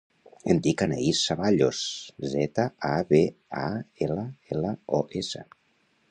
[0.51, 1.81] Em dic Anaïs Zaballos:
[2.31, 3.19] zeta, a, be,
[3.59, 3.67] a,
[4.07, 4.23] ela,
[4.55, 5.45] ela, o, essa.